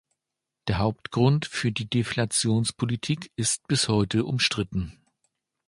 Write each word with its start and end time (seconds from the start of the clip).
Der 0.67 0.79
Hauptgrund 0.79 1.45
für 1.45 1.71
die 1.71 1.87
Deflationspolitik 1.87 3.31
ist 3.35 3.67
bis 3.67 3.87
heute 3.87 4.25
umstritten. 4.25 4.99